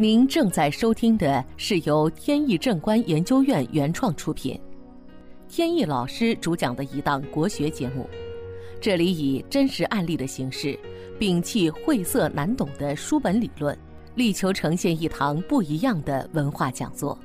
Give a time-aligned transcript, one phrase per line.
[0.00, 4.58] 您正在收听的是由天意正观研究院原创出品，
[5.46, 8.08] 天意老师主讲的一档国学节目。
[8.80, 10.74] 这里以真实案例的形式，
[11.18, 13.76] 摒弃晦涩难懂的书本理论，
[14.14, 17.18] 力求呈现一堂不一样的文化讲座。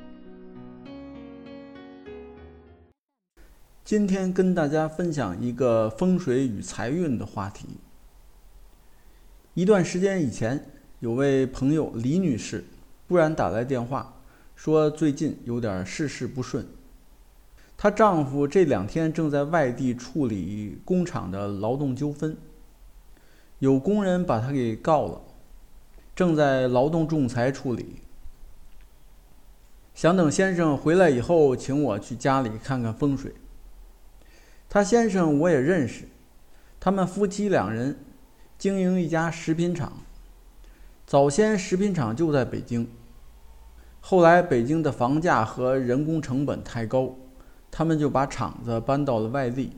[3.86, 7.78] 今天跟大家分享一个风水与财运的话题。
[9.54, 10.62] 一段时间以前。
[11.02, 12.64] 有位朋友李女士
[13.08, 14.16] 突然打来电话，
[14.56, 16.66] 说最近有点事事不顺。
[17.78, 22.36] 她丈夫这两天正在外地处理工厂的劳动纠纷，
[23.60, 25.22] 有工人把她给告了，
[26.16, 28.02] 正在劳动仲裁处理。
[29.94, 33.34] 想等先生回来以后，请我去家里看看风水。
[34.68, 36.06] 他先生我也认识，
[36.80, 38.00] 他们夫妻两人
[38.58, 40.02] 经营一家食品厂。
[41.06, 42.90] 早先食品厂就在北京，
[44.02, 47.16] 后来北京的房价和人工成本太高，
[47.70, 49.72] 他们就把厂子搬到了外地。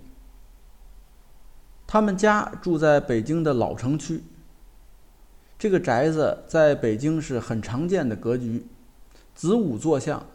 [1.86, 4.24] 他们家住在北京的老城区。
[5.60, 8.66] 这个宅子在北京是很常见的格局，
[9.36, 10.26] 子午坐向，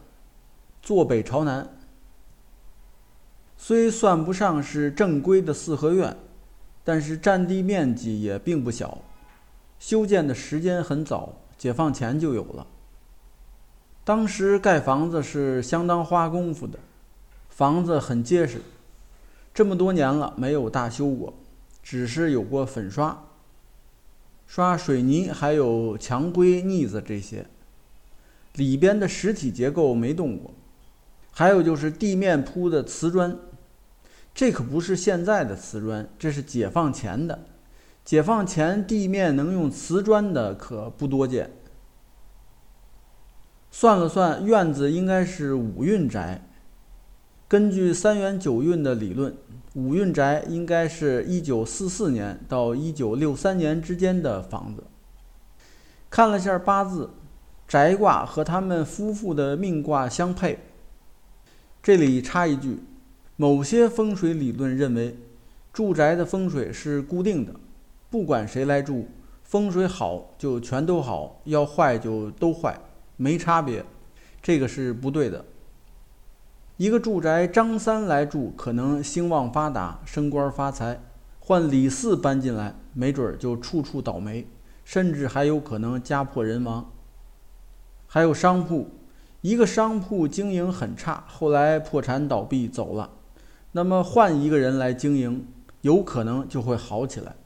[0.83, 1.67] 坐北朝南。
[3.57, 6.17] 虽算不上是正规的四合院，
[6.85, 8.99] 但是占地面积也并不小。
[9.83, 12.69] 修建的时间很早，解放前就有了。
[14.05, 16.79] 当时盖房子是相当花功夫的，
[17.51, 18.63] 房子很结实，
[19.53, 21.35] 这么多年了没有大修过，
[21.83, 23.25] 只是有过粉刷、
[24.47, 27.47] 刷水泥，还有墙规、腻子这些。
[28.55, 30.55] 里边的实体结构没动过，
[31.33, 33.37] 还有就是地面铺的瓷砖，
[34.33, 37.47] 这可不是现在的瓷砖，这是解放前的。
[38.05, 41.51] 解放前地面能用瓷砖的可不多见。
[43.71, 46.47] 算了算，院子应该是五运宅。
[47.49, 49.35] 根据三元九运的理论，
[49.75, 54.85] 五运宅应该是一九四四年到一九六三年之间的房子。
[56.11, 57.11] 看了下八字，
[57.69, 60.59] 宅卦和他们夫妇的命卦相配。
[61.83, 62.81] 这里插一句，
[63.37, 65.17] 某些风水理论认为，
[65.73, 67.55] 住宅的风水是固定的。
[68.13, 69.09] 不管谁来住，
[69.43, 72.79] 风水好就全都好，要坏就都坏，
[73.17, 73.83] 没差别，
[74.43, 75.47] 这个是不对的。
[76.77, 80.97] 一个住宅张三来住，可能兴旺发达、升官发财；
[81.41, 84.47] 换李四搬进来，没准儿就处处倒霉，
[84.85, 86.93] 甚至还有可能家破人亡。
[88.07, 88.91] 还有商铺，
[89.41, 93.11] 一个商铺经营很差，后来破产倒闭走了，
[93.73, 95.47] 那么换一个人来经营，
[95.81, 97.37] 有可能就会好起来。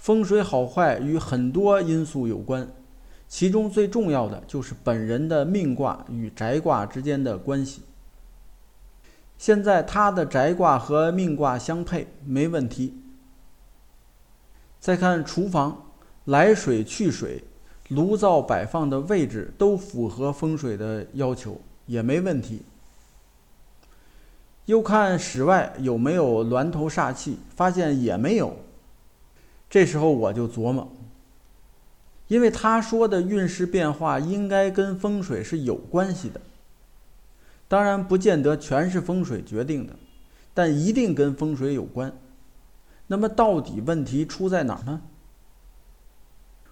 [0.00, 2.66] 风水好坏与很多因素有关，
[3.28, 7.82] 其中最重要的就是本人的命卦与宅卦之间的关系。
[9.36, 12.94] 现在他的宅卦和命卦相配，没问题。
[14.80, 15.90] 再看厨房，
[16.24, 17.44] 来水去水，
[17.88, 22.62] 炉灶摆放的位置都符合风水的要求，也没问题。
[24.64, 28.56] 又看室外有没有峦头煞气，发现也没有。
[29.70, 30.90] 这时候我就琢磨，
[32.26, 36.40] 因为他说的运势变化应该跟风水是有关系的，
[37.68, 39.94] 当然不见得全是风水决定的，
[40.52, 42.12] 但一定跟风水有关。
[43.06, 45.02] 那么到底问题出在哪儿呢？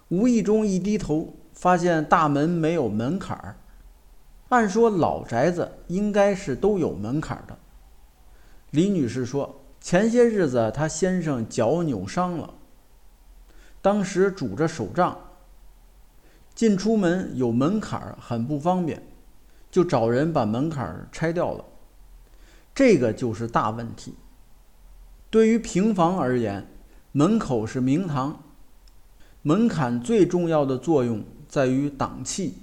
[0.09, 3.55] 无意中一低头，发现大门没有门槛儿。
[4.49, 7.57] 按说老宅子应该是都有门槛的。
[8.71, 12.55] 李女士说，前些日子她先生脚扭伤了。
[13.81, 15.17] 当时拄着手杖，
[16.53, 19.01] 进出门有门槛儿，很不方便，
[19.71, 21.63] 就找人把门槛儿拆掉了。
[22.75, 24.15] 这个就是大问题。
[25.29, 26.67] 对于平房而言，
[27.11, 28.43] 门口是明堂，
[29.41, 32.55] 门槛最重要的作用在于挡气。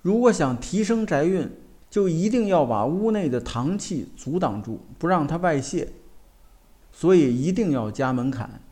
[0.00, 1.50] 如果想提升宅运，
[1.90, 5.92] 就一定要把屋内的堂气阻挡住，不让它外泄。
[6.92, 8.62] 所以一定要加门槛。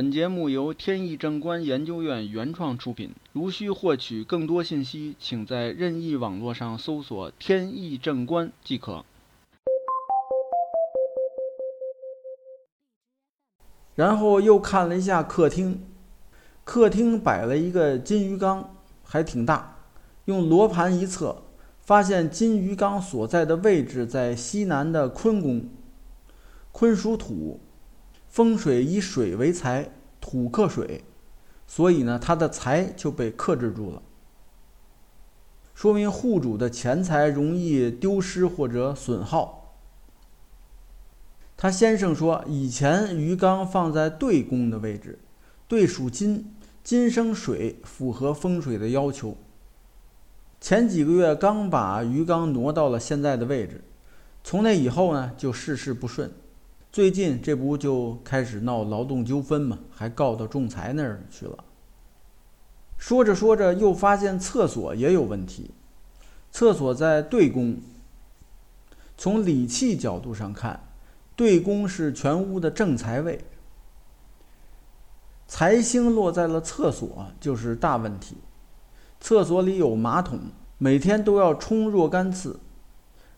[0.00, 3.14] 本节目由天意正观研究院原创出品。
[3.34, 9.04] 如需获取更多信息，请在任意网络上搜索“天意正观”即可。
[13.94, 15.82] 然后又看了一下客厅，
[16.64, 18.74] 客厅摆了一个金鱼缸，
[19.04, 19.76] 还挺大。
[20.24, 21.42] 用罗盘一测，
[21.80, 25.68] 发现金鱼缸所在的位置在西南的坤宫，
[26.72, 27.60] 坤属土。
[28.30, 29.90] 风水以水为财，
[30.20, 31.02] 土克水，
[31.66, 34.00] 所以呢，他的财就被克制住了，
[35.74, 39.74] 说明户主的钱财容易丢失或者损耗。
[41.56, 45.18] 他先生说，以前鱼缸放在对宫的位置，
[45.66, 46.54] 对属金，
[46.84, 49.36] 金生水，符合风水的要求。
[50.60, 53.82] 前几个月刚把鱼缸挪到了现在的位置，
[54.44, 56.32] 从那以后呢，就事事不顺。
[56.92, 59.78] 最近这不就开始闹劳动纠纷吗？
[59.90, 61.64] 还告到仲裁那儿去了。
[62.98, 65.70] 说着说着，又发现厕所也有问题。
[66.50, 67.78] 厕所在对宫，
[69.16, 70.88] 从理气角度上看，
[71.36, 73.44] 对宫是全屋的正财位，
[75.46, 78.38] 财星落在了厕所就是大问题。
[79.20, 80.40] 厕所里有马桶，
[80.76, 82.58] 每天都要冲若干次，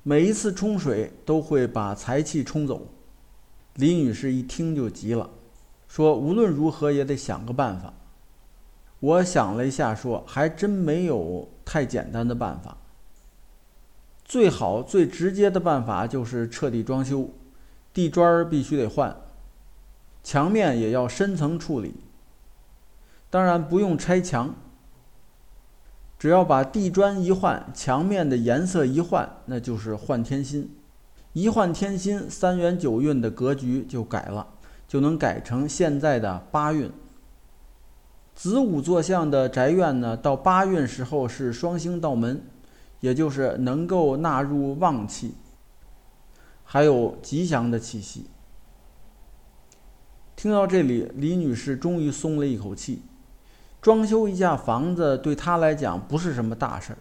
[0.02, 2.87] 每一次冲水都会把财气冲走。
[3.74, 5.30] 李女士一听就急了，
[5.88, 7.94] 说：“无论如何也得想个办法。”
[9.00, 12.76] 我想了一下，说：“还真没有太简单的办法。
[14.24, 17.30] 最好最直接的办法就是彻底装修，
[17.92, 19.16] 地砖必须得换，
[20.22, 21.94] 墙面也要深层处理。
[23.28, 24.54] 当然不用拆墙，
[26.19, 30.70] 只要把地砖一换，墙面的颜色一换，那就是换天新。”
[31.32, 34.46] 一换天心，三元九运的格局就改了，
[34.87, 36.93] 就能改成现在的八运。
[38.34, 42.43] 子午坐向的宅院呢，到八运时候是双星道门，
[43.00, 45.34] 也就是能够纳入旺气，
[46.64, 48.26] 还有吉祥的气息。
[50.37, 53.02] 听到这里，李女士终于松了一口气。
[53.81, 56.99] 装修一下房子对她来讲不是什么大事儿。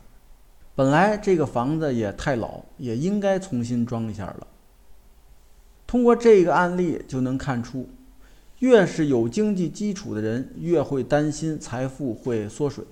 [0.74, 4.48] 本来这个房子也太老，也应该重新装一下了。
[5.86, 7.90] 通过这个案例就能看出，
[8.60, 12.86] 越是有经济基础的人，越会担心财富会缩水，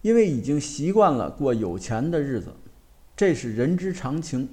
[0.00, 2.52] 因为已经习惯了过有钱的日子，
[3.16, 4.48] 这是人之常情。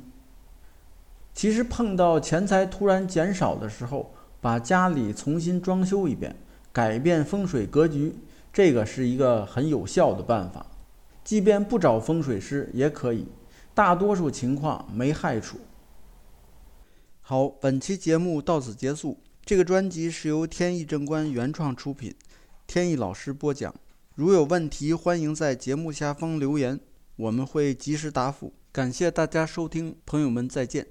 [1.34, 6.36] 其实碰到钱财突然减少的时候，把家里重新装修一遍，
[6.72, 8.14] 改变风水格局，
[8.54, 10.66] 这个是一个很有效的办法。
[11.30, 13.28] 即便不找风水师也可以，
[13.76, 15.60] 大多数情况没害处。
[17.22, 19.20] 好，本期节目到此结束。
[19.46, 22.16] 这个专辑是由天意正观原创出品，
[22.66, 23.72] 天意老师播讲。
[24.16, 26.80] 如有问题，欢迎在节目下方留言，
[27.18, 28.52] 我们会及时答复。
[28.72, 30.88] 感谢大家收听，朋友们再见。